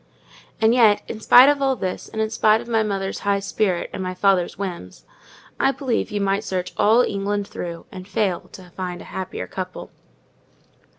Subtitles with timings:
[0.59, 3.87] And yet, in spite of all this, and in spite of my mother's high spirit
[3.93, 5.05] and my father's whims,
[5.59, 9.91] I believe you might search all England through, and fail to find a happier couple.